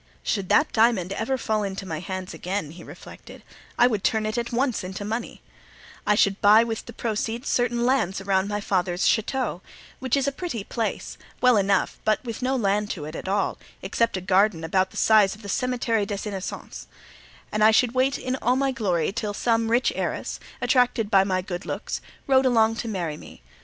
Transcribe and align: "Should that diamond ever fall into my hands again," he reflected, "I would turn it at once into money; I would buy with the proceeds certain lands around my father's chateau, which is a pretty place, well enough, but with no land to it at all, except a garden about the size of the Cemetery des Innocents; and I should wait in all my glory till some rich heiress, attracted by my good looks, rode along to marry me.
"Should 0.23 0.49
that 0.49 0.71
diamond 0.73 1.13
ever 1.13 1.37
fall 1.37 1.61
into 1.61 1.85
my 1.85 1.99
hands 1.99 2.33
again," 2.33 2.71
he 2.71 2.83
reflected, 2.83 3.43
"I 3.77 3.85
would 3.85 4.03
turn 4.03 4.25
it 4.25 4.35
at 4.35 4.51
once 4.51 4.83
into 4.83 5.05
money; 5.05 5.43
I 6.07 6.17
would 6.25 6.41
buy 6.41 6.63
with 6.63 6.87
the 6.87 6.91
proceeds 6.91 7.49
certain 7.49 7.85
lands 7.85 8.19
around 8.19 8.47
my 8.47 8.61
father's 8.61 9.05
chateau, 9.07 9.61
which 9.99 10.17
is 10.17 10.27
a 10.27 10.31
pretty 10.31 10.63
place, 10.63 11.19
well 11.39 11.55
enough, 11.55 11.99
but 12.03 12.23
with 12.25 12.41
no 12.41 12.55
land 12.55 12.89
to 12.97 13.05
it 13.05 13.15
at 13.15 13.27
all, 13.27 13.59
except 13.83 14.17
a 14.17 14.21
garden 14.21 14.63
about 14.63 14.89
the 14.89 14.97
size 14.97 15.35
of 15.35 15.43
the 15.43 15.47
Cemetery 15.49 16.07
des 16.07 16.27
Innocents; 16.27 16.87
and 17.51 17.63
I 17.63 17.69
should 17.69 17.93
wait 17.93 18.17
in 18.17 18.35
all 18.37 18.55
my 18.55 18.71
glory 18.71 19.11
till 19.11 19.35
some 19.35 19.69
rich 19.69 19.93
heiress, 19.95 20.39
attracted 20.63 21.11
by 21.11 21.23
my 21.23 21.43
good 21.43 21.63
looks, 21.63 22.01
rode 22.25 22.47
along 22.47 22.77
to 22.77 22.87
marry 22.87 23.17
me. 23.17 23.43